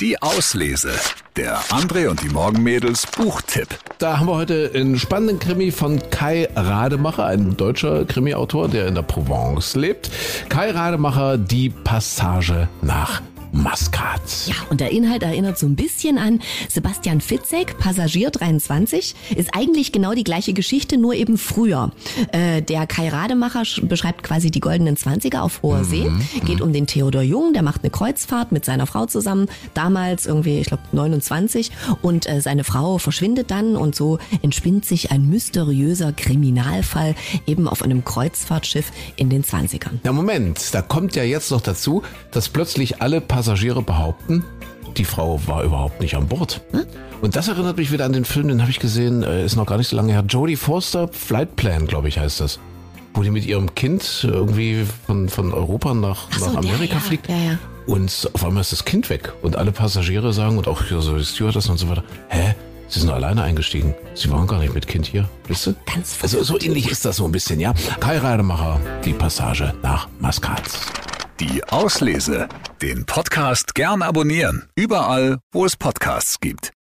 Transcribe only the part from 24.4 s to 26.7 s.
die goldenen Zwanziger auf hoher See. Mhm, Geht